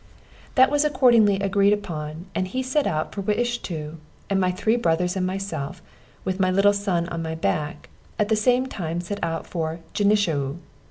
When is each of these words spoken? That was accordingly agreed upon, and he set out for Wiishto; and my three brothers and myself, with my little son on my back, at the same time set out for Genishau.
That 0.55 0.71
was 0.71 0.83
accordingly 0.83 1.35
agreed 1.41 1.73
upon, 1.73 2.25
and 2.33 2.47
he 2.47 2.63
set 2.63 2.87
out 2.87 3.13
for 3.13 3.21
Wiishto; 3.21 3.97
and 4.31 4.41
my 4.41 4.49
three 4.49 4.75
brothers 4.75 5.15
and 5.15 5.27
myself, 5.27 5.79
with 6.25 6.39
my 6.39 6.49
little 6.49 6.73
son 6.73 7.07
on 7.09 7.21
my 7.21 7.35
back, 7.35 7.87
at 8.17 8.27
the 8.27 8.35
same 8.35 8.65
time 8.65 8.99
set 8.99 9.23
out 9.23 9.45
for 9.45 9.81
Genishau. 9.93 10.55